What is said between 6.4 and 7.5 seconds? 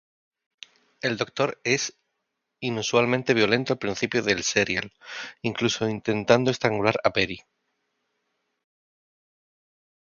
estrangular a Peri.